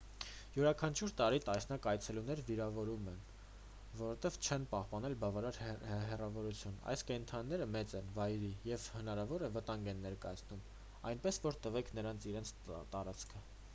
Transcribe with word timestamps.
յուրաքանչյուր 0.53 1.11
տարի 1.17 1.39
տասնյակ 1.47 1.83
այցելուներ 1.89 2.39
վիրավորվում 2.47 3.09
են 3.11 3.17
որովհետև 3.99 4.39
չեն 4.47 4.63
պահպանել 4.71 5.15
բավարար 5.23 5.59
հեռավորությունը 6.11 6.81
այս 6.93 7.05
կենդանիները 7.11 7.67
մեծ 7.75 7.93
են 8.01 8.09
վայրի 8.17 8.51
և 8.71 8.85
հնարավոր 8.95 9.45
վտանգ 9.59 9.91
են 9.93 10.01
ներկայացնում 10.07 10.65
այնպես 11.11 11.39
որ 11.45 11.61
տվեք 11.67 11.93
նրանց 11.99 12.27
իրենց 12.33 12.55
տարածքը 12.97 13.43